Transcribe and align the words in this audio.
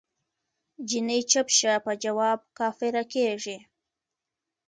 جینی 0.87 1.19
چپ 1.31 1.47
شه 1.57 1.73
په 1.85 1.91
جواب 2.03 2.39
کافره 2.57 3.03
کیږی 3.13 3.57